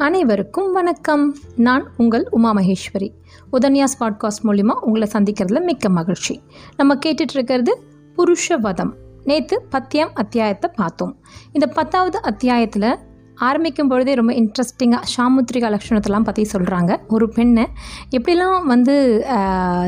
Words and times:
அனைவருக்கும் 0.00 0.72
வணக்கம். 0.72 1.36
நான் 1.56 1.90
உங்கள் 1.96 2.26
உமா 2.30 2.54
மகேஸ்வரி. 2.54 3.10
உதன்யாஸ் 3.52 3.96
பாட்காஸ்ட் 4.00 4.44
மூலிமா 4.44 4.70
உங்களை 4.70 5.08
சந்திக்கிறதுல 5.12 5.62
மிக்க 5.64 5.88
மகிழ்ச்சி. 5.88 6.42
நம்ம 6.76 6.94
கேட்டுட்ருக்கிறது 7.06 7.74
புருஷவதம். 8.16 8.92
நேற்று 9.24 9.66
பத்தியம் 9.70 10.10
அத்தியாயத்தை 10.14 10.70
பார்த்தோம். 10.74 11.16
இந்த 11.52 11.66
பத்தாவது 11.66 12.22
அத்தியாயத்தில் 12.22 12.98
ஆரம்பிக்கும் 13.40 13.88
பொழுதே 13.88 14.14
ரொம்ப 14.14 14.32
இன்ட்ரெஸ்டிங்காக 14.32 15.02
சாமுத்திரிகா 15.16 15.78
லக்ஷணத்தெல்லாம் 15.78 16.24
பற்றி 16.24 16.46
சொல்கிறாங்க 16.52 16.98
ஒரு 17.08 17.28
பெண்ணை 17.28 17.66
எப்படிலாம் 18.10 18.64
வந்து 18.64 19.24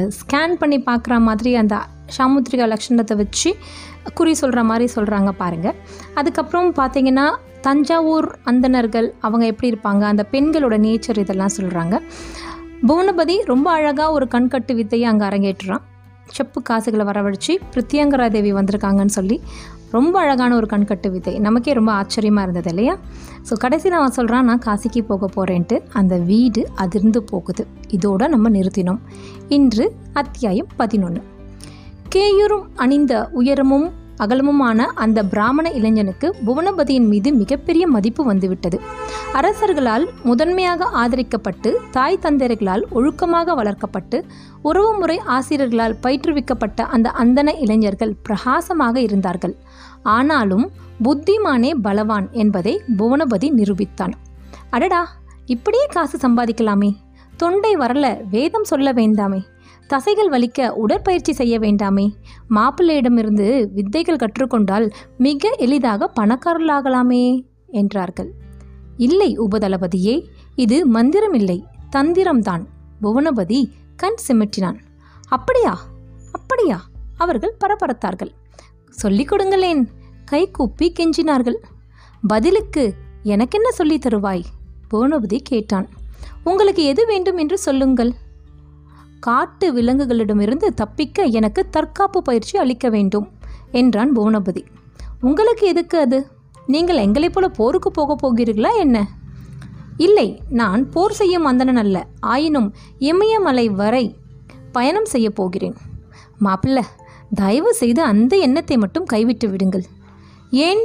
ஸ்கேன் 0.09 0.55
பண்ணி 0.55 0.81
பார்க்குற 0.81 1.19
மாதிரி 1.19 1.57
அந்த 1.57 1.81
சாமுத்திரிகா 2.19 2.67
லக்ஷணத்தை 2.67 3.17
வச்சு 3.17 3.57
குறி 4.15 4.35
சொல்கிற 4.35 4.65
மாதிரி 4.65 4.93
சொல்கிறாங்க 4.95 5.31
பாருங்கள் 5.31 5.75
அதுக்கப்புறம் 6.15 6.75
பார்த்திங்கன்னா 6.75 7.37
தஞ்சாவூர் 7.61 8.39
அந்தணர்கள் 8.45 9.15
அவங்க 9.21 9.47
எப்படி 9.47 9.73
இருப்பாங்க 9.73 10.01
அந்த 10.01 10.27
பெண்களோட 10.31 10.79
நேச்சர் 10.81 11.19
இதெல்லாம் 11.19 11.55
சொல்கிறாங்க 11.57 12.01
புவனபதி 12.87 13.45
ரொம்ப 13.45 13.71
அழகாக 13.71 14.13
ஒரு 14.13 14.29
கண்கட்டு 14.31 14.75
வித்தையை 14.75 15.09
அங்கே 15.09 15.25
அரங்கேற்றுறான். 15.25 15.81
செப்பு 16.31 16.63
காசுகளை 16.63 17.07
வரவழைச்சி 17.07 17.57
பிரித்தியங்கரா 17.75 18.31
தேவி 18.31 18.53
வந்திருக்காங்கன்னு 18.53 19.07
சொல்லி 19.07 19.43
ரொம்ப 19.93 20.15
அழகான 20.21 20.55
ஒரு 20.55 20.67
கண்கட்டு 20.71 21.09
வித்தை. 21.11 21.39
நமக்கே 21.39 21.73
ரொம்ப 21.73 21.93
ஆச்சரியமாக 21.93 22.47
இருந்தது 22.49 22.71
இல்லையா? 22.75 22.95
ஸோ 23.49 23.53
கடைசியில் 23.53 23.99
அவன் 23.99 24.17
சொல்கிறான் 24.19 24.45
நான் 24.45 24.65
காசிக்கு 24.67 25.03
போக 25.07 25.29
போகிறேன்ட்டு 25.37 25.79
அந்த 25.93 26.17
வீடு 26.31 26.63
அதிர்ந்து 26.75 27.23
போகுது. 27.23 27.67
இதோட 27.89 28.29
நம்ம 28.29 28.51
நிறுத்தினோம். 28.51 29.03
இன்று 29.49 29.87
அத்தியாயம் 30.13 30.71
பதினொன்று 30.77 31.23
கேயூரும் 32.15 32.67
அணிந்த 32.75 33.13
உயரமும் 33.33 33.87
அகலமுமான 34.19 34.79
அந்த 34.79 35.25
பிராமண 35.25 35.71
இளைஞனுக்கு 35.71 36.37
புவனபதியின் 36.47 37.07
மீது 37.07 37.33
மிகப்பெரிய 37.33 37.87
மதிப்பு 37.87 38.25
வந்துவிட்டது. 38.25 38.81
அரசர்களால் 39.33 40.09
முதன்மையாக 40.23 40.85
ஆதரிக்கப்பட்டு 40.85 41.75
தாய் 41.91 42.19
தந்தையர்களால் 42.23 42.83
ஒழுக்கமாக 42.91 43.55
வளர்க்கப்பட்டு 43.55 44.25
உறவுமுறை 44.63 45.19
ஆசிரியர்களால் 45.19 45.97
பயிற்றுவிக்கப்பட்ட 46.03 46.83
அந்த 46.83 47.13
அந்தன 47.19 47.59
இளைஞர்கள் 47.59 48.17
பிரகாசமாக 48.23 49.01
இருந்தார்கள். 49.01 49.57
ஆனாலும் 50.03 50.71
புத்திமானே 51.05 51.75
பலவான் 51.83 52.31
என்பதை 52.31 52.83
புவனபதி 52.97 53.51
நிரூபித்தான். 53.51 54.13
அடடா 54.71 55.09
இப்படியே 55.47 55.87
காசு 55.87 56.29
சம்பாதிக்கலாமே. 56.29 56.97
தொண்டை 57.37 57.77
வரல 57.77 58.21
வேதம் 58.31 58.65
சொல்ல 58.65 58.93
வேண்டாமே. 58.93 59.43
தசைகள் 59.93 60.29
வலிக்க 60.29 60.69
உடற்பயிற்சி 60.69 61.33
செய்ய 61.33 61.59
வேண்டாமே. 61.59 62.07
மாப்பிள்ளையிடமிருந்து 62.51 63.69
வித்தைகள் 63.73 64.17
கற்றுக்கொண்டால் 64.17 64.91
மிக 65.19 65.55
எளிதாக 65.59 66.13
பணக்காரர்களாகலாமே 66.21 67.45
என்றார்கள். 67.67 68.31
இல்லை 68.97 69.39
உபதளபதியே 69.39 70.25
இது 70.55 70.93
மந்திரமில்லை 70.93 71.63
தந்திரம்தான் 71.97 72.65
புவனபதி 73.03 73.71
கண் 73.97 74.17
சிமிட்டினான். 74.29 74.79
அப்படியா 75.29 75.79
அப்படியா 76.33 76.83
அவர்கள் 77.17 77.57
பரபரத்தார்கள். 77.61 78.33
சொல்லிக் 78.91 79.29
கொடுங்களேன் 79.29 79.89
கை 80.25 80.51
கூப்பி 80.51 80.93
கெஞ்சினார்கள். 80.93 81.59
பதிலுக்கு 82.27 82.95
எனக்கென்ன 83.23 83.71
சொல்லித் 83.71 84.07
தருவாய்? 84.07 84.45
புவனபதி 84.91 85.39
கேட்டான். 85.43 85.89
உங்களுக்கு 86.45 86.83
எது 86.83 87.07
வேண்டும் 87.07 87.37
என்று 87.37 87.59
சொல்லுங்கள். 87.59 88.13
காட்டு 89.23 89.73
விலங்குகளிடமிருந்து 89.73 90.75
தப்பிக்க 90.75 91.25
எனக்கு 91.25 91.69
தற்காப்பு 91.71 92.23
பயிற்சி 92.23 92.59
அளிக்க 92.59 92.89
வேண்டும் 92.89 93.27
என்றான் 93.71 94.17
புவனபதி. 94.17 94.63
உங்களுக்கு 95.21 95.67
எதுக்கு 95.67 95.99
அது? 95.99 96.19
நீங்கள் 96.67 96.97
எங்களைப் 96.97 97.33
போல 97.33 97.49
போருக்கு 97.49 97.91
போக 97.91 98.17
போகிறீர்களா 98.23 98.77
என்ன? 98.77 99.09
இல்லை 99.97 100.43
நான் 100.49 100.91
போர் 100.91 101.13
செய்யும் 101.13 101.45
அந்தணன் 101.45 101.77
அல்ல. 101.77 102.07
ஆயினும் 102.21 102.75
இமயமலை 102.99 103.69
வரை 103.69 104.17
பயணம் 104.73 105.05
செய்ய 105.05 105.31
போகிறேன். 105.31 105.77
மாப்பிள்ள 106.41 106.81
தயவு 107.35 107.75
செய்து 107.75 108.03
அந்த 108.03 108.37
எண்ணத்தை 108.37 108.77
மட்டும் 108.77 109.05
கைவிட்டு 109.05 109.49
விடுங்கள். 109.49 109.85
ஏன் 110.51 110.83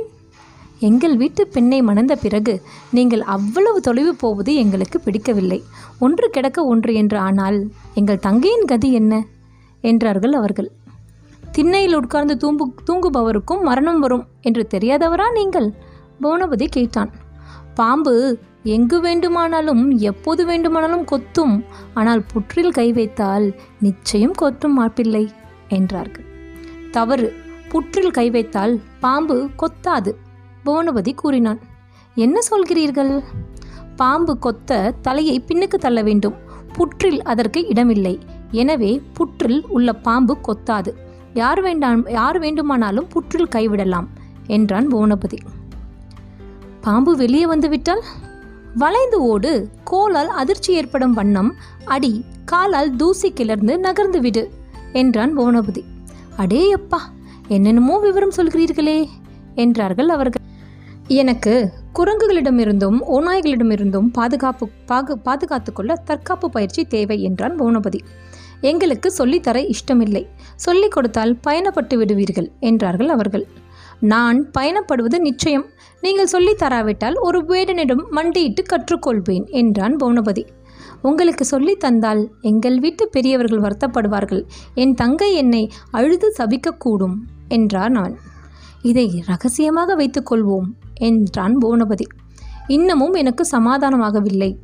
எங்கள் 0.80 1.18
வீட்டு 1.18 1.48
பெண்ணை 1.48 1.82
மணந்த 1.82 2.16
பிறகு 2.16 2.62
நீங்கள் 2.92 3.22
அவ்வளவு 3.22 3.82
தொலைவு 3.82 4.16
போவது 4.16 4.56
எங்களுக்கு 4.56 5.00
பிடிக்கவில்லை. 5.00 5.64
ஒன்று 6.00 6.30
கிடக்க 6.30 6.66
ஒன்று 6.66 6.94
என்று 6.94 7.18
ஆனால் 7.18 7.68
எங்கள் 7.94 8.20
தங்கையின் 8.20 8.66
கதி 8.66 8.94
என்ன? 8.94 9.26
என்றார்கள் 9.82 10.34
அவர்கள். 10.34 10.72
திண்ணையில் 11.52 11.96
உட்கார்ந்து 11.96 12.38
தூங்கு 12.38 12.74
தூங்குபவருக்கும் 12.88 13.62
மரணம் 13.62 14.00
வரும் 14.00 14.28
என்று 14.42 14.68
தெரியாதவரா 14.72 15.32
நீங்கள்? 15.34 15.74
புவனபதி 16.22 16.68
கேட்டான். 16.68 17.12
பாம்பு 17.74 18.40
எங்கு 18.64 19.02
வேண்டுமானாலும் 19.02 19.92
எப்போது 19.92 20.46
வேண்டுமானாலும் 20.46 21.06
கொத்தும் 21.06 21.64
ஆனால் 21.94 22.24
புற்றில் 22.34 22.72
கை 22.72 22.92
வைத்தால் 22.92 23.56
நிச்சயம் 23.80 24.36
கொத்தும் 24.42 24.78
மாப்பிள்ளை 24.78 25.30
என்றார்கள். 25.68 26.26
தவறு 26.92 27.34
புற்றில் 27.70 28.12
கை 28.12 28.30
வைத்தால் 28.30 28.82
பாம்பு 29.00 29.50
கொத்தாது. 29.58 30.16
புவனபதி 30.68 31.12
கூறினான் 31.16 31.60
என்ன 32.18 32.38
சொல்கிறீர்கள்? 32.50 33.12
பாம்பு 34.00 34.34
கொத்த 34.46 34.72
தலையை 35.06 35.36
பின்னுக்கு 35.48 35.78
தள்ள 35.86 36.00
வேண்டும். 36.08 36.38
புற்றில் 36.78 37.20
அதற்கு 37.32 37.60
இடமில்லை. 37.72 38.16
எனவே 38.62 38.92
புற்றில் 39.18 39.60
உள்ள 39.76 39.94
பாம்பு 40.08 40.34
கொத்தாது. 40.48 40.92
யார் 41.34 41.62
வேண்டாம் 41.62 42.02
யார் 42.18 42.38
வேண்டுமானாலும் 42.44 43.10
புற்றில் 43.14 43.54
கைவிடலாம் 43.56 44.08
என்றான் 44.56 44.88
புவனபதி 44.94 45.40
பாம்பு 46.86 47.14
வெளியே 47.22 47.46
வந்துவிட்டால்? 47.46 48.04
வளைந்து 48.76 49.18
ஓடு. 49.32 49.52
கோலால் 49.92 50.32
அதிர்ச்சி 50.42 50.72
ஏற்படும் 50.80 51.16
வண்ணம் 51.20 51.52
அடி 51.96 52.14
காலால் 52.52 52.92
தூசி 52.96 53.30
கிளர்ந்து 53.40 53.74
நகர்ந்து 53.86 54.22
விடு 54.26 54.44
என்றான் 55.02 55.34
புவனபதி 55.38 55.84
அடே 56.44 56.64
அப்பா 56.72 57.00
என்னென்னமோ 57.56 57.96
விவரம் 58.00 58.36
சொல்கிறீர்களே 58.38 58.98
என்றார்கள் 59.64 60.10
அவர்கள். 60.16 60.44
எனக்கு 61.08 61.72
குரங்குகளிடமிருந்தும் 61.94 62.98
ஓநாய்களிடமிருந்தும் 63.12 64.08
பாதுகாப்பு 64.12 64.70
பாகு 64.86 65.18
பாதுகாத்துக்கொள்ள 65.26 65.94
தற்காப்பு 66.04 66.50
பயிற்சி 66.50 66.86
தேவை 66.86 67.24
என்றான் 67.24 67.60
பூனபதி 67.60 68.00
எங்களுக்கு 68.62 69.14
சொல்லித்தர 69.18 69.58
இஷ்டமில்லை. 69.66 70.28
சொல்லிக் 70.56 70.92
கொடுத்தால் 70.92 71.40
பயணப்பட்டு 71.48 71.96
விடுவீர்கள் 71.96 72.52
என்றார்கள் 72.60 73.08
அவர்கள். 73.08 73.48
நான் 74.00 74.52
பயணப்படுவது 74.58 75.20
நிச்சயம். 75.20 75.66
நீங்கள் 76.02 76.26
சொல்லித் 76.26 76.62
தராவிட்டால் 76.62 77.14
ஒரு 77.20 77.46
வேடனிடம் 77.46 78.08
மண்டியிட்டு 78.10 78.64
கற்றுக்கொள்வேன் 78.64 79.46
என்றான் 79.52 79.96
பௌனபதி 79.96 80.46
உங்களுக்கு 81.02 81.46
சொல்லி 81.46 81.76
தந்தால் 81.76 82.32
எங்கள் 82.42 82.80
வீட்டு 82.80 83.10
பெரியவர்கள் 83.10 83.60
வருத்தப்படுவார்கள். 83.60 84.44
என் 84.74 84.94
தங்கை 84.94 85.34
என்னை 85.34 85.72
அழுது 85.92 86.34
சபிக்கக்கூடும் 86.38 87.16
என்றார் 87.48 87.90
நான் 87.90 88.16
இதை 88.82 89.24
ரகசியமாக 89.26 89.96
வைத்துக்கொள்வோம் 89.96 90.68
என்றான் 91.00 91.58
புவனபதி 91.58 92.08
இன்னமும் 92.68 93.14
எனக்கு 93.14 93.48
சமாதானமாகவில்லை. 93.52 94.58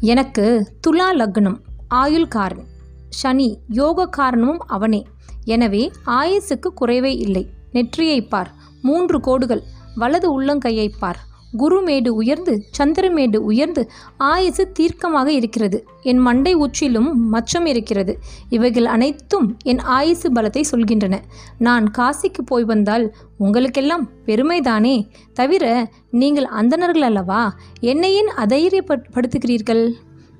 எனக்கு 0.00 0.72
துலா 0.86 1.08
லக்னம் 1.12 1.58
ஆயுள்காரன் 1.94 2.66
சனி 3.08 3.58
யோகக்காரனும் 3.70 4.60
அவனே. 4.66 5.06
எனவே 5.44 5.90
ஆயுசுக்கு 6.06 6.68
குறைவே 6.80 7.12
இல்லை. 7.18 7.50
நெற்றியை 7.72 8.22
பார் 8.22 8.50
மூன்று 8.82 9.20
கோடுகள் 9.20 9.62
வலது 9.94 10.28
உள்ளங்கையை 10.30 10.88
பார். 10.98 11.20
குருமேடு 11.58 12.08
உயர்ந்து 12.08 12.64
சந்திரமேடு 12.78 13.36
உயர்ந்து 13.36 13.90
ஆயுசு 14.16 14.72
தீர்க்கமாக 14.80 15.26
இருக்கிறது. 15.26 15.86
என் 16.02 16.18
மண்டை 16.18 16.56
உச்சிலும் 16.56 17.10
மச்சம் 17.32 17.66
இருக்கிறது. 17.66 18.18
இவைகள் 18.48 18.84
அனைத்தும் 18.84 19.56
என் 19.62 19.78
ஆயுசு 19.78 20.32
பலத்தை 20.32 20.62
சொல்கின்றன. 20.70 21.18
நான் 21.58 21.90
காசிக்கு 21.98 22.42
போய் 22.44 22.64
வந்தால் 22.64 23.14
உங்களுக்கெல்லாம் 23.38 24.08
பெருமைதானே? 24.26 25.08
தவிர 25.32 25.90
நீங்கள் 26.10 26.44
அந்தணர்கள் 26.44 27.02
அல்லவா? 27.02 27.54
என்னையின் 27.80 28.30
அதைரியப்படுத்துகிறீர்கள்? 28.36 29.90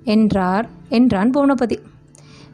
என்றார் 0.04 0.70
என்றான் 0.88 1.30
புவனபதி. 1.30 1.78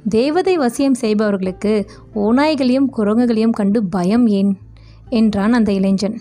தேவதை 0.08 0.58
வசியம் 0.58 0.98
செய்பவர்களுக்கு 1.00 1.86
ஓநாய்களையும் 2.14 2.90
குரங்குகளையும் 2.96 3.50
கண்டு 3.50 3.84
பயம் 3.84 4.26
ஏன்? 4.26 4.56
என்றான் 5.08 5.52
அந்த 5.52 5.72
இளைஞன். 5.72 6.20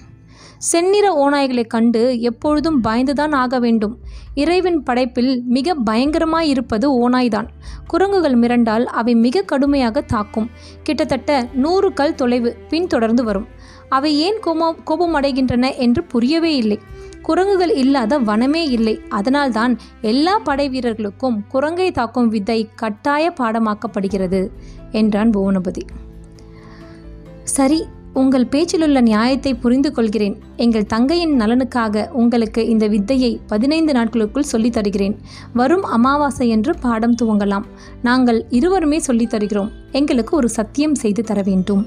செந்நிற 0.57 1.29
ஓநாய்களைக் 1.29 1.67
கண்டு 1.67 2.19
எப்பொழுதும் 2.19 2.83
பயந்துதான் 2.83 3.31
ஆக 3.31 3.59
வேண்டும். 3.59 3.99
இறைவின் 4.35 4.83
படைப்பில் 4.83 5.43
மிக 5.47 5.75
பயங்கரமாயிருப்பது 5.85 6.85
ஓநாய்தான். 6.85 7.47
குரங்குகள் 7.87 8.39
மிரண்டால் 8.39 8.83
அவை 8.83 9.15
மிக 9.15 9.41
கடுமையாக 9.41 10.01
தாக்கும். 10.01 10.49
கிட்டத்தட்ட 10.83 11.47
நூறு 11.53 11.93
கல் 11.93 12.15
தொலைவு 12.15 12.57
பின்தொடர்ந்து 12.69 13.23
வரும். 13.23 13.47
அவை 13.89 14.15
ஏன் 14.15 14.39
கோபம் 14.41 14.77
கோபமடைகின்றன 14.85 15.77
என்று 15.77 16.03
புரியவே 16.03 16.55
இல்லை. 16.55 16.79
குரங்குகள் 17.21 17.73
இல்லாத 17.73 18.19
வனமே 18.19 18.69
இல்லை. 18.69 19.01
அதனால்தான் 19.09 19.77
எல்லா 20.01 20.39
படை 20.39 20.69
வீரர்களுக்கும் 20.69 21.43
குரங்கை 21.47 21.91
தாக்கும் 21.91 22.27
வித்தை 22.27 22.69
கட்டாய 22.75 23.33
பாடமாக்கப்படுகிறது 23.39 24.49
என்றான் 24.91 25.29
புவனபதி. 25.29 25.81
சரி 27.43 27.85
உங்கள் 28.17 28.45
பேச்சிலுள்ள 28.45 29.01
நியாயத்தை 29.01 29.55
புரிந்து 29.55 29.91
கொள்கிறேன் 29.91 30.39
எங்கள் 30.55 30.85
தங்கையின் 30.85 31.39
நலனுக்காக 31.39 32.09
உங்களுக்கு 32.09 32.67
இந்த 32.67 32.87
வித்தையை 32.87 33.39
பதினைந்து 33.47 33.93
நாட்களுக்குள் 33.93 34.43
சொல்லித் 34.43 34.71
தருகிறேன். 34.71 35.19
வரும் 35.53 35.83
அமாவாசை 35.83 36.49
என்று 36.49 36.75
பாடம் 36.79 37.15
துவங்கலாம். 37.21 37.63
நாங்கள் 38.01 38.45
இருவருமே 38.49 38.99
சொல்லித் 38.99 39.29
தருகிறோம். 39.29 39.71
எங்களுக்கு 39.91 40.35
ஒரு 40.35 40.49
சத்தியம் 40.49 40.95
செய்து 40.95 41.23
தர 41.23 41.41
வேண்டும். 41.41 41.85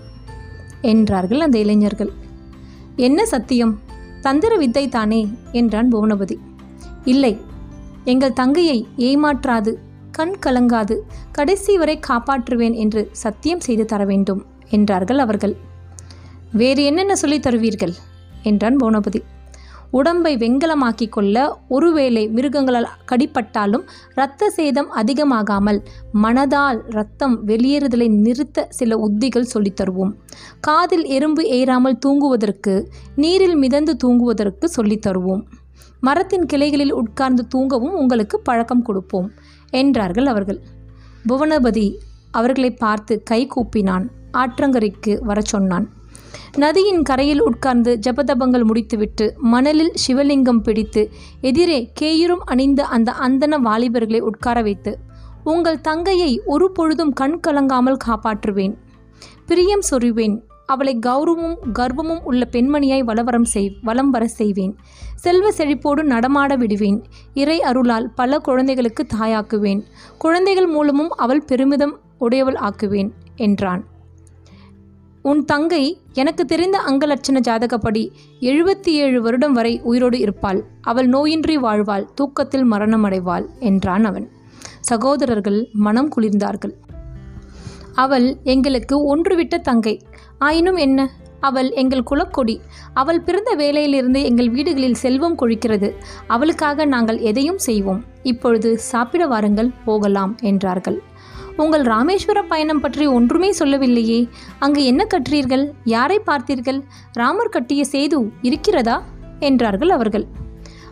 என்றார்கள் 0.81 1.41
அந்த 1.41 1.59
இளைஞர்கள். 1.59 2.11
என்ன 2.97 3.27
சத்தியம்? 3.27 3.79
தந்திர 4.21 4.57
வித்தை 4.57 4.89
தானே? 4.89 5.29
என்றான் 5.53 5.93
புவனபதி. 5.93 6.37
இல்லை. 7.05 7.39
எங்கள் 8.05 8.33
தங்கையை 8.33 8.87
ஏமாற்றாது 8.97 9.75
கண் 10.11 10.35
கலங்காது 10.47 10.97
கடைசி 11.33 11.79
வரை 11.79 12.01
காப்பாற்றுவேன் 12.09 12.75
என்று 12.75 13.09
சத்தியம் 13.13 13.61
செய்து 13.61 13.85
தர 13.85 14.05
வேண்டும் 14.05 14.45
என்றார்கள் 14.71 15.19
அவர்கள். 15.19 15.69
வேறு 16.53 16.85
என்னென்ன 16.85 17.17
சொல்லித் 17.17 17.47
தருவீர்கள்? 17.47 17.93
என்றான் 18.43 18.77
புவனபதி. 18.77 19.23
உடம்பை 19.91 20.37
வெங்கலமாக்கி 20.37 21.09
கொள்ள 21.09 21.59
ஒருவேளை 21.69 22.29
மிருகங்களால் 22.29 22.87
கடிப்பட்டாலும் 23.13 23.83
இரத்த 24.11 24.51
சேதம் 24.51 24.93
அதிகமாகாமல் 24.93 25.83
மனதால் 26.15 26.83
இரத்தம் 26.89 27.47
வெளியேறுதலை 27.47 28.09
நிறுத்த 28.09 28.67
சில 28.69 28.97
உத்திகள் 28.97 29.45
சொல்லித் 29.45 29.81
தருவோம். 29.81 30.13
காதில் 30.61 31.05
எறும்பு 31.05 31.43
ஏறாமல் 31.43 31.99
தூங்குவதற்கு 31.99 32.89
நீரில் 33.17 33.55
மிதந்து 33.55 33.97
தூங்குவதற்கு 33.97 34.65
சொல்லித் 34.65 35.07
தருவோம். 35.07 35.45
மரத்தின் 36.01 36.47
கிளைகளில் 36.47 36.93
உட்கார்ந்து 36.93 37.47
தூங்கவும் 37.47 37.95
உங்களுக்கு 37.95 38.41
பழக்கம் 38.41 38.83
கொடுப்போம் 38.83 39.31
என்றார்கள் 39.71 40.27
அவர்கள். 40.27 40.61
புவனபதி 41.29 41.97
அவர்களை 42.31 42.71
பார்த்து 42.71 43.23
கை 43.23 43.49
கூப்பினான் 43.57 44.09
ஆற்றங்கரைக்கு 44.33 45.21
வரச் 45.21 45.45
சொன்னான். 45.45 45.99
நதியின் 46.57 47.03
கரையில் 47.03 47.43
உட்கார்ந்து 47.43 47.99
ஜபதபங்கள் 48.07 48.65
முடித்துவிட்டு 48.65 49.35
மணலில் 49.39 49.93
சிவலிங்கம் 50.07 50.59
பிடித்து 50.59 51.11
எதிரே 51.41 51.93
கேயுரும் 52.01 52.45
அணிந்த 52.45 52.85
அந்த 52.85 53.15
அந்தன 53.21 53.59
வாலிபர்களை 53.59 54.21
உட்கார 54.21 54.63
வைத்து 54.63 54.99
உங்கள் 55.45 55.81
தங்கையை 55.81 56.43
ஒரு 56.45 56.73
பொழுதும் 56.73 57.13
கண் 57.13 57.41
கலங்காமல் 57.47 58.03
காப்பாற்றுவேன். 58.05 58.75
பிரியம் 59.47 59.85
சொருவேன் 59.91 60.37
அவளை 60.67 60.99
கௌரவமும் 61.07 61.57
கர்வமும் 61.73 62.21
உள்ள 62.23 62.49
பெண்மணியாய் 62.53 63.05
வலவரம் 63.05 63.45
செய் 63.45 63.79
வலம் 63.83 64.11
வர 64.11 64.27
செய்வேன். 64.27 64.77
செல்வ 65.17 65.51
செழிப்போடு 65.51 66.03
நடமாட 66.03 66.57
விடுவேன். 66.57 67.05
இறை 67.35 67.63
அருளால் 67.63 68.11
பல 68.11 68.39
குழந்தைகளுக்கு 68.39 69.07
தாயாக்குவேன். 69.19 69.81
குழந்தைகள் 70.19 70.67
மூலமும் 70.67 71.11
அவள் 71.11 71.43
பெருமிதம் 71.43 71.99
உடையவள் 72.19 72.59
ஆக்குவேன் 72.61 73.11
என்றான். 73.37 73.83
உன் 75.23 75.45
தங்கை 75.45 76.01
எனக்கு 76.13 76.45
தெரிந்த 76.45 76.79
அங்கலட்சண 76.79 77.41
ஜாதகப்படி 77.41 78.11
எழுபத்தி 78.41 78.89
ஏழு 78.89 79.23
வருடம் 79.23 79.53
வரை 79.53 79.81
உயிரோடு 79.83 80.19
இருப்பாள். 80.19 80.65
அவள் 80.81 81.09
நோயின்றி 81.09 81.55
வாழ்வாள் 81.55 82.09
தூக்கத்தில் 82.15 82.71
மரணமடைவாள் 82.73 83.47
என்றான் 83.59 84.05
அவன். 84.05 84.31
சகோதரர்கள் 84.81 85.69
மனம் 85.73 86.13
குளிர்ந்தார்கள். 86.17 86.73
அவள் 87.95 88.37
எங்களுக்கு 88.45 89.17
ஒன்றுவிட்ட 89.17 89.61
தங்கை. 89.61 90.03
ஆயினும் 90.39 90.77
என்ன? 90.77 91.11
அவள் 91.41 91.71
எங்கள் 91.71 92.05
குலக்கொடி. 92.11 92.61
அவள் 92.95 93.21
பிறந்த 93.21 93.55
வேலையிலிருந்து 93.57 94.23
எங்கள் 94.23 94.51
வீடுகளில் 94.51 94.95
செல்வம் 94.95 95.39
கொழிக்கிறது. 95.39 95.95
அவளுக்காக 96.27 96.85
நாங்கள் 96.85 97.19
எதையும் 97.19 97.59
செய்வோம். 97.59 98.05
இப்பொழுது 98.23 98.79
சாப்பிட 98.79 99.27
வாருங்கள் 99.27 99.71
போகலாம் 99.85 100.37
என்றார்கள். 100.41 101.03
உங்கள் 101.61 101.83
ராமேஸ்வர 101.83 102.43
பயணம் 102.49 102.81
பற்றி 102.81 103.07
ஒன்றுமே 103.07 103.53
சொல்லவில்லையே. 103.53 104.29
அங்கு 104.59 104.85
என்ன 104.85 105.07
கற்றீர்கள்? 105.11 105.71
யாரை 105.85 106.21
பார்த்தீர்கள்? 106.27 106.83
ராமர் 107.13 107.49
கட்டிய 107.49 107.85
சேது 107.93 108.29
இருக்கிறதா? 108.43 109.03
என்றார்கள் 109.41 109.89
அவர்கள். 109.89 110.27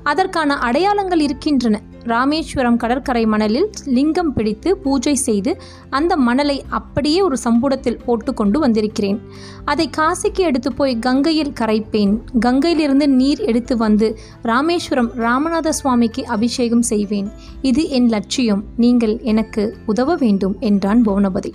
அதற்கான 0.02 0.58
அடையாளங்கள் 0.58 1.20
இருக்கின்றன. 1.20 1.80
ராமேஸ்வரம் 2.08 2.78
கடற்கரை 2.82 3.24
மணலில் 3.26 3.68
லிங்கம் 3.96 4.32
பிடித்து 4.32 4.70
பூஜை 4.76 5.14
செய்து 5.26 5.52
அந்த 5.98 6.12
மணலை 6.28 6.56
அப்படியே 6.78 7.20
ஒரு 7.20 7.36
சம்புடத்தில் 7.44 8.00
போட்டு 8.06 8.32
கொண்டு 8.34 8.58
வந்திருக்கிறேன். 8.60 9.18
அதை 9.64 9.86
காசிக்கு 9.96 10.42
எடுத்து 10.50 10.72
போய் 10.72 10.94
கங்கையில் 10.98 11.54
கரைப்பேன். 11.60 12.14
கங்கையிலிருந்து 12.46 13.08
நீர் 13.20 13.42
எடுத்து 13.50 13.76
வந்து 13.76 14.08
ராமேஸ்வரம் 14.42 15.10
ராமநாத 15.26 15.68
சுவாமிக்கு 15.80 16.24
அபிஷேகம் 16.36 16.86
செய்வேன். 16.92 17.30
இது 17.62 17.84
என் 17.98 18.08
லட்சியம். 18.08 18.62
நீங்கள் 18.76 19.16
எனக்கு 19.34 19.64
உதவ 19.86 20.16
வேண்டும் 20.24 20.56
என்றான் 20.70 21.02
புவனபதி. 21.02 21.52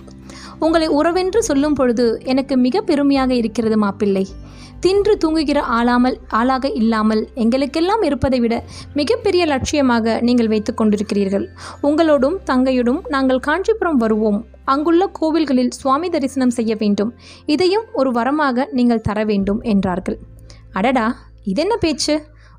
உங்களை 0.64 0.88
உறவென்று 0.98 1.40
சொல்லும் 1.48 1.76
பொழுது 1.78 2.06
எனக்கு 2.32 2.54
மிக 2.64 2.82
பெருமையாக 2.88 3.30
இருக்கிறது 3.40 3.76
மாப்பிள்ளை. 3.84 4.24
தின்று 4.84 5.12
தூங்குகிற 5.22 5.58
ஆளாமல் 5.76 6.16
ஆளாக 6.38 6.70
இல்லாமல் 6.80 7.22
எங்களுக்கெல்லாம் 7.42 8.02
இருப்பதை 8.08 8.38
விட 8.40 8.54
மிகப்பெரிய 8.98 9.42
லட்சியமாக 9.52 10.16
நீங்கள் 10.26 10.50
வைத்து 10.52 10.72
கொண்டிருக்கிறீர்கள். 10.80 11.46
உங்களோடும் 11.88 12.36
தங்கையோடும் 12.50 13.00
நாங்கள் 13.14 13.44
காஞ்சிபுரம் 13.46 14.00
வருவோம். 14.02 14.38
அங்குள்ள 14.72 15.04
கோவில்களில் 15.20 15.72
சுவாமி 15.78 16.08
தரிசனம் 16.08 16.54
செய்ய 16.58 16.74
வேண்டும். 16.82 17.12
இதையும் 17.54 17.86
ஒரு 17.92 18.12
வரமாக 18.18 18.66
நீங்கள் 18.78 19.06
தர 19.08 19.24
வேண்டும் 19.30 19.62
என்றார்கள். 19.72 20.18
அடடா 20.72 21.06
இதென்ன 21.52 21.74
பேச்சு? 21.76 22.14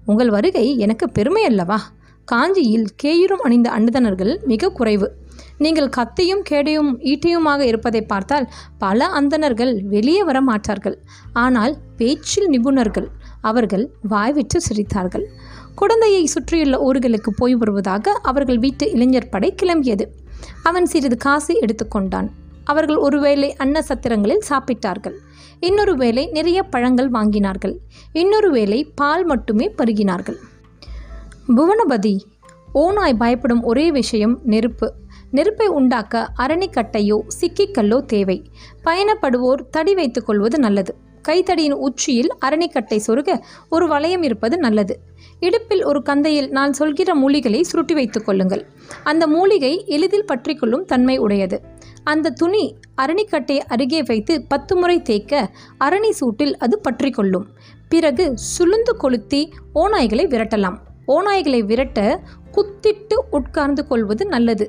உங்கள் 0.06 0.34
வருகை 0.38 0.66
எனக்கு 0.86 1.06
பெருமை 1.10 1.44
அல்லவா 1.52 1.80
காஞ்சியில் 2.28 2.88
கேயிரும் 3.04 3.44
அணிந்த 3.48 3.68
அன்னதனர்கள் 3.78 4.34
மிக 4.52 4.70
குறைவு. 4.80 5.08
நீங்கள் 5.58 5.90
கத்தியும் 5.90 6.44
கேடையும் 6.50 6.92
ஈட்டியுமாக 7.12 7.60
இருப்பதை 7.60 8.02
பார்த்தால் 8.02 8.48
பல 8.78 9.08
அந்தணர்கள் 9.20 9.74
வெளியே 9.84 10.24
வர 10.24 10.42
மாட்டார்கள் 10.42 10.98
ஆனால் 11.34 11.74
பேச்சில் 11.98 12.50
நிபுணர்கள் 12.50 13.08
அவர்கள் 13.42 13.86
வாய்விட்டு 14.08 14.60
சிரித்தார்கள். 14.68 15.26
குழந்தையை 15.76 16.26
சுற்றியுள்ள 16.26 16.76
ஊர்களுக்கு 16.80 17.32
போய் 17.38 17.56
வருவதாக 17.56 18.12
அவர்கள் 18.22 18.60
வீட்டு 18.60 18.86
இளைஞர் 18.92 19.30
படை 19.30 19.56
கிளம்பியது. 19.64 20.06
அவன் 20.64 20.86
சிறிது 20.86 21.18
காசு 21.18 21.54
எடுத்துக்கொண்டான் 21.60 22.30
அவர்கள் 22.64 22.98
ஒருவேளை 22.98 23.50
அன்ன 23.56 23.82
சத்திரங்களில் 23.82 24.46
சாப்பிட்டார்கள். 24.50 25.16
இன்னொரு 25.60 25.96
வேளை 25.96 26.24
நிறைய 26.28 26.60
பழங்கள் 26.64 27.12
வாங்கினார்கள். 27.12 27.76
இன்னொரு 28.12 28.52
வேளை 28.52 28.80
பால் 28.96 29.26
மட்டுமே 29.26 29.68
பருகினார்கள். 29.78 30.38
புவனபதி 31.48 32.16
ஓநாய் 32.74 33.18
பயப்படும் 33.18 33.64
ஒரே 33.64 33.92
விஷயம் 33.92 34.40
நெருப்பு. 34.44 34.88
நெருப்பை 35.36 35.68
உண்டாக்க 35.68 36.30
அரணிக்கட்டையோ 36.38 37.18
சிக்கிக்கல்லோ 37.40 37.98
தேவை. 38.06 38.38
பயணப்படுவோர் 38.86 39.62
தடி 39.72 39.94
வைத்துக் 39.94 40.26
கொள்வது 40.26 40.60
நல்லது. 40.60 40.94
கைத்தடியின் 41.28 41.78
உச்சியில் 41.86 42.32
அரணிக்கட்டை 42.46 42.98
சொருக 43.08 43.30
ஒரு 43.70 43.86
வளையம் 43.88 44.24
இருப்பது 44.24 44.58
நல்லது. 44.58 44.96
இடுப்பில் 45.40 45.84
ஒரு 45.86 46.02
கந்தையில் 46.02 46.50
நான் 46.50 46.74
சொல்கிற 46.74 47.14
மூலிகளை 47.16 47.62
சுருட்டி 47.62 47.94
வைத்துக் 47.94 48.26
கொள்ளுங்கள். 48.26 48.64
அந்த 49.04 49.28
மூலிகை 49.28 49.84
எளிதில் 49.86 50.30
பற்றிக்கொள்ளும் 50.34 50.86
தன்மை 50.86 51.18
உடையது. 51.18 51.58
அந்த 52.04 52.30
துணி 52.30 52.64
அரணிக்கட்டை 53.02 53.58
அருகே 53.68 54.02
வைத்து 54.04 54.34
பத்து 54.48 54.74
முறை 54.76 54.98
தேய்க்க 55.02 55.52
அரணி 55.80 56.12
சூட்டில் 56.20 56.56
அது 56.58 56.82
பற்றிக்கொள்ளும். 56.82 57.46
பிறகு 57.90 58.26
சுளுந்து 58.58 58.94
கொளுத்தி 58.98 59.42
ஓநாய்களை 59.76 60.26
விரட்டலாம். 60.28 60.78
ஓநாய்களை 61.08 61.60
விரட்ட 61.66 62.00
குத்திட்டு 62.52 63.16
உட்கார்ந்து 63.32 63.88
கொள்வது 63.88 64.26
நல்லது. 64.26 64.66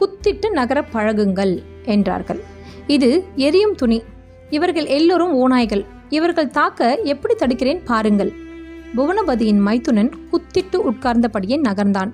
குத்திட்டு 0.00 0.50
நகர 0.50 0.84
பழகுங்கள் 0.92 1.62
என்றார்கள். 1.84 2.40
இது 2.86 3.24
எரியும் 3.36 3.74
துணி. 3.74 4.02
இவர்கள் 4.50 4.86
எல்லோரும் 4.86 5.34
ஓநாய்கள். 5.34 5.84
இவர்கள் 6.08 6.50
தாக்க 6.50 6.98
எப்படி 7.04 7.34
தடுக்கிறேன் 7.34 7.84
பாருங்கள். 7.84 8.32
புவனபதியின் 8.96 9.64
மைத்துனன் 9.66 10.10
குத்திட்டு 10.32 10.76
உட்கார்ந்தபடியே 10.90 11.60
நகர்ந்தான். 11.68 12.12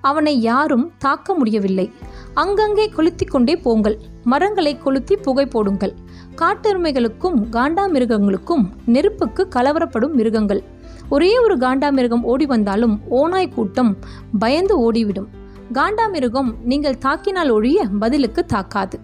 அவனை 0.00 0.40
யாரும் 0.40 0.92
தாக்க 0.98 1.34
முடியவில்லை. 1.34 1.90
அங்கங்கே 2.34 2.88
கொளுத்தி 2.88 3.24
கொண்டே 3.24 3.56
போங்கள். 3.56 3.98
மரங்களை 4.24 4.78
கொளுத்தி 4.78 5.16
புகை 5.16 5.46
போடுங்கள். 5.46 5.94
காட்டெருமைகளுக்கும் 6.36 7.38
காண்டாமிருகங்களுக்கும் 7.50 8.64
நெருப்புக்கு 8.86 9.48
கலவரப்படும் 9.54 10.12
மிருகங்கள். 10.12 10.62
ஒரே 11.08 11.38
ஒரு 11.38 11.56
காண்டாமிருகம் 11.56 12.22
ஓடி 12.22 12.46
வந்தாலும் 12.46 13.00
ஓனாய் 13.10 13.54
கூட்டம் 13.54 13.96
பயந்து 14.38 14.78
ஓடிவிடும். 14.78 15.44
காண்டாமிருகம் 15.72 16.54
நீங்கள் 16.64 16.98
தாக்கினால் 17.04 17.50
ஒழிய 17.50 17.84
பதிலுக்கு 17.98 18.44
தாக்காது. 18.44 19.00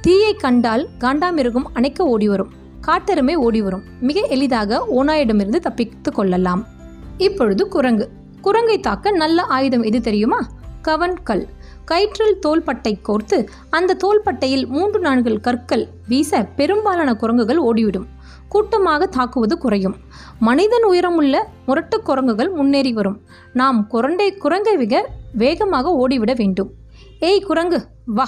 தீயை 0.00 0.34
கண்டால் 0.34 0.88
காண்டாமிருகம் 0.98 1.62
அணைக்க 1.72 2.04
ஓடி 2.04 2.28
வரும் 2.28 2.50
காட்டெருமை 2.80 3.34
ஓடி 3.34 3.62
வரும் 3.62 3.82
மிக 4.00 4.20
எளிதாக 4.20 4.86
ஓனாயிடமிருந்து 4.96 5.56
தப்பித்து 5.56 6.12
கொள்ளலாம். 6.12 6.66
இப்பொழுது 7.18 7.68
குரங்கு. 7.68 8.08
குரங்கை 8.40 8.80
தாக்க 8.80 9.10
நல்ல 9.10 9.42
ஆயுதம் 9.42 9.82
எது 9.82 10.00
தெரியுமா? 10.00 10.48
கவன் 10.82 11.22
கல். 11.22 11.48
கயிற்றில் 11.84 12.38
தோள்பட்டை 12.40 13.00
கோர்த்து 13.02 13.46
அந்த 13.70 13.94
தோள்பட்டையில் 13.94 14.66
மூன்று 14.66 15.00
நான்கு 15.00 15.40
கற்கள் 15.40 15.88
வீச 16.08 16.44
பெரும்பாலான 16.44 17.14
குரங்குகள் 17.14 17.58
ஓடிவிடும். 17.58 18.06
கூட்டமாக 18.48 19.06
தாக்குவது 19.06 19.58
குறையும். 19.58 19.96
மனிதன் 20.38 20.82
உயரமுள்ள 20.82 21.48
முரட்டு 21.66 22.02
குரங்குகள் 22.02 22.50
முன்னேறி 22.50 22.92
வரும். 22.92 23.20
நாம் 23.52 23.88
குரண்டை 23.92 24.36
குரங்கை 24.36 24.76
விக 24.76 25.08
வேகமாக 25.32 25.92
ஓடிவிட 25.92 26.34
வேண்டும். 26.34 26.70
ஏய் 27.20 27.40
குரங்கு! 27.40 27.88
வா! 28.06 28.26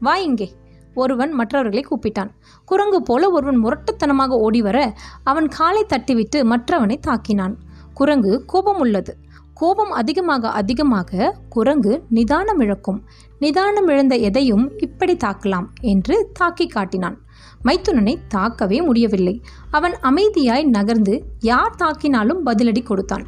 வா 0.00 0.16
இங்கே! 0.16 0.52
ஒருவன் 0.94 1.30
மற்றவர்களை 1.30 1.84
கூப்பிட்டான். 1.90 2.30
குரங்கு 2.64 3.02
போல 3.02 3.30
ஒருவன் 3.30 3.64
முரட்டுத்தனமாக 3.64 4.28
ஓடி 4.28 4.62
வர 4.62 4.94
அவன் 5.24 5.48
காலை 5.48 5.86
தட்டிவிட்டு 5.88 6.44
மற்றவனை 6.44 7.00
தாக்கினான். 7.08 7.56
குரங்கு 7.94 8.44
கோபம் 8.46 8.78
உள்ளது 8.78 9.16
கோபம் 9.54 9.90
அதிகமாக 9.90 10.48
அதிகமாக 10.50 11.34
குரங்கு 11.48 12.02
நிதானம் 12.08 12.60
இழக்கும். 12.60 13.04
நிதானம் 13.38 13.88
இழந்த 13.88 14.16
எதையும் 14.16 14.70
இப்படி 14.76 15.16
தாக்கலாம் 15.16 15.66
என்று 15.80 16.30
தாக்கி 16.32 16.66
காட்டினான். 16.66 17.18
மைத்துனனை 17.64 18.18
தாக்கவே 18.34 18.86
முடியவில்லை. 18.86 19.42
அவன் 19.70 19.92
அமைதியாய் 20.02 20.64
நகர்ந்து 20.64 21.24
யார் 21.40 21.76
தாக்கினாலும் 21.78 22.42
பதிலடி 22.46 22.82
கொடுத்தான். 22.82 23.26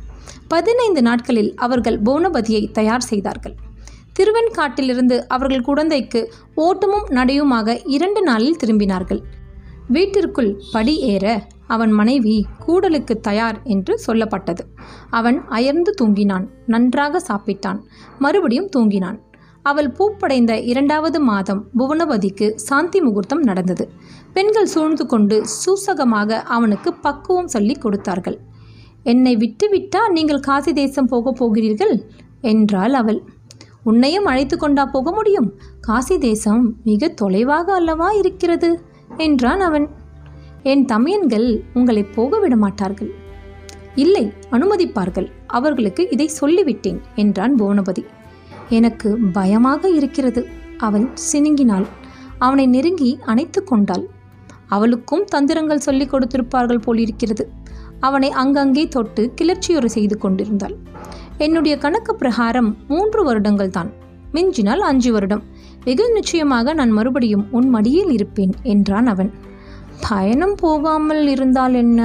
பதினைந்து 0.49 1.03
நாட்களில் 1.03 1.55
அவர்கள் 1.55 1.99
போனபதியை 2.03 2.63
தயார் 2.73 3.09
செய்தார்கள். 3.11 3.55
திருவெண்காட்டிலிருந்து 4.19 5.17
அவர்கள் 5.27 5.63
குழந்தைக்கு 5.63 6.21
ஓட்டமும் 6.55 7.07
நடையுமாக 7.09 7.81
இரண்டு 7.87 8.23
நாளில் 8.23 8.61
திரும்பினார்கள். 8.65 9.23
வீட்டிற்குள் 9.89 10.53
படி 10.73 10.95
ஏற 11.15 11.27
அவன் 11.67 11.91
மனைவி 11.91 12.47
கூடலுக்கு 12.67 13.15
தயார் 13.21 13.59
என்று 13.65 14.01
சொல்லப்பட்டது. 14.07 14.63
அவன் 15.11 15.39
அயர்ந்து 15.49 15.95
தூங்கினான் 16.01 16.47
நன்றாக 16.67 17.21
சாப்பிட்டான் 17.29 17.79
மறுபடியும் 18.19 18.71
தூங்கினான். 18.77 19.19
அவள் 19.63 19.89
பூப்படைந்த 19.99 20.53
இரண்டாவது 20.63 21.21
மாதம் 21.21 21.61
புவனவதிக்கு 21.79 22.47
சாந்தி 22.55 23.01
முகூர்த்தம் 23.01 23.43
நடந்தது. 23.43 23.85
பெண்கள் 24.33 24.67
சூழ்ந்து 24.67 25.07
கொண்டு 25.07 25.45
சூசகமாக 25.59 26.41
அவனுக்கு 26.57 26.93
பக்குவம் 26.93 27.47
சொல்லி 27.47 27.75
கொடுத்தார்கள். 27.75 28.39
என்னை 29.05 29.37
விட்டுவிட்டா 29.37 30.11
நீங்கள் 30.11 30.41
காசி 30.41 30.73
தேசம் 30.73 31.07
போகப் 31.07 31.37
போகிறீர்கள்? 31.37 32.05
என்றாள் 32.41 32.93
அவள். 32.93 33.23
உன்னையும் 33.83 34.25
அழைத்து 34.25 34.57
கொண்டா 34.57 34.85
போக 34.85 35.13
முடியும்? 35.13 35.53
காசி 35.81 36.19
தேசம் 36.19 36.77
மிக 36.85 37.09
தொலைவாக 37.09 37.75
அல்லவா 37.75 38.11
இருக்கிறது? 38.11 38.83
என்றான் 39.17 39.61
அவன். 39.61 39.89
என் 40.63 40.85
தமையன்கள் 40.85 41.61
உங்களை 41.75 42.05
போக 42.05 42.39
விட 42.39 42.57
மாட்டார்கள். 42.57 43.11
இல்லை 43.95 44.33
அனுமதிப்பார்கள். 44.51 45.29
அவர்களுக்கு 45.47 46.09
இதை 46.11 46.31
சொல்லிவிட்டேன் 46.41 47.01
என்றான் 47.15 47.55
புவனபதி 47.55 48.05
எனக்கு 48.69 49.19
பயமாக 49.33 49.89
இருக்கிறது 49.89 50.47
அவள் 50.79 51.09
சினுங்கினாள். 51.33 51.87
அவனை 52.39 52.67
நெருங்கி 52.67 53.19
அணைத்து 53.25 53.65
கொண்டாள். 53.65 54.07
அவளுக்கும் 54.67 55.25
தந்திரங்கள் 55.25 55.79
சொல்லிக் 55.79 56.15
கொடுத்திருப்பார்கள் 56.15 56.81
போலிருக்கிறது. 56.81 57.51
அவனை 58.07 58.31
அங்கங்கே 58.31 58.85
தொட்டு 58.89 59.23
கிளர்ச்சியுறு 59.41 59.85
செய்து 59.85 60.19
கொண்டிருந்தாள். 60.19 60.77
என்னுடைய 61.39 61.75
கணக்கு 61.79 62.15
பிரகாரம் 62.15 62.77
மூன்று 62.89 63.25
வருடங்கள் 63.25 63.71
தான் 63.71 63.91
மிஞ்சினால் 64.33 64.83
அஞ்சு 64.91 65.13
வருடம். 65.13 65.43
வெகு 65.85 66.05
நிச்சயமாக 66.13 66.75
நான் 66.75 66.91
மறுபடியும் 66.91 67.47
உன் 67.51 67.69
மடியில் 67.69 68.11
இருப்பேன் 68.11 68.55
என்றான் 68.63 69.07
அவன். 69.07 69.31
பயணம் 70.09 70.55
போகாமல் 70.55 71.27
இருந்தால் 71.27 71.75
என்ன? 71.75 72.01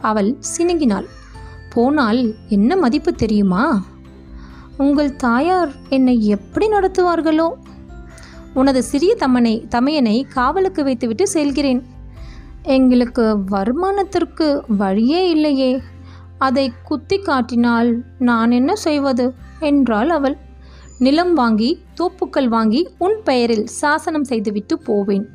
அவள் 0.00 0.30
சினுங்கினாள் 0.52 1.08
போனால் 1.74 2.22
என்ன 2.48 2.76
மதிப்பு 2.76 3.12
தெரியுமா? 3.14 3.64
உங்கள் 4.76 5.16
தாயார் 5.16 5.72
என்னை 5.88 6.26
எப்படி 6.26 6.68
நடத்துவார்களோ? 6.68 7.48
உனது 8.54 8.82
சிறிய 8.82 9.12
தம்மனை 9.14 9.54
தமையனை 9.70 10.16
காவலுக்கு 10.28 10.84
வைத்துவிட்டு 10.84 11.26
செல்கிறேன். 11.28 11.80
எங்களுக்கு 12.62 13.38
வருமானத்திற்கு 13.38 14.62
வழியே 14.68 15.30
இல்லையே. 15.30 15.82
அதை 16.38 16.72
குத்தி 16.84 17.18
காட்டினால் 17.18 18.04
நான் 18.18 18.50
என்ன 18.50 18.74
செய்வது? 18.74 19.34
என்றாள் 19.60 20.08
அவள். 20.08 20.36
நிலம் 20.98 21.34
வாங்கி 21.34 21.82
தோப்புக்கள் 22.00 22.46
வாங்கி 22.46 22.88
உன் 22.98 23.20
பெயரில் 23.24 23.66
சாசனம் 23.66 24.24
செய்துவிட்டு 24.24 24.78
போவேன். 24.78 25.28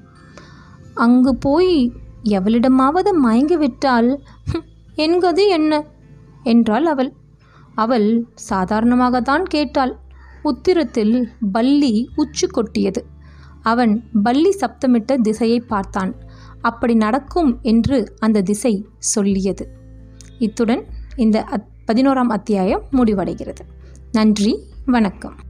அங்கு 0.94 1.36
போய் 1.36 1.92
எவளிடமாவது 2.24 3.12
மயங்கிவிட்டால் 3.24 4.18
"ஹும், 4.52 4.64
என் 4.96 5.20
கதி 5.20 5.50
என்ன? 5.50 5.84
என்றாள் 6.44 6.86
அவள். 6.86 7.14
அவள் 7.76 8.26
சாதாரணமாகத்தான் 8.50 9.44
கேட்டாள். 9.44 9.98
உத்திரத்தில் 10.44 11.30
பல்லி 11.54 12.08
உச்சு 12.18 12.48
கொட்டியது. 12.48 13.06
அவன் 13.62 14.04
பல்லி 14.24 14.50
சப்தமிட்ட 14.60 15.22
திசையை 15.22 15.60
பார்த்தான். 15.60 16.16
அப்படி 16.62 16.94
நடக்கும் 16.94 17.60
என்று 17.62 18.16
அந்த 18.20 18.42
திசை 18.42 18.88
சொல்லியது. 18.98 19.70
இத்துடன் 20.40 20.86
இந்த 21.16 21.44
அத் 21.44 21.68
பதினோராம் 21.88 22.30
அத்தியாயம் 22.30 22.84
முடிவடைகிறது. 22.92 23.60
நன்றி 24.12 24.64
வணக்கம். 24.86 25.47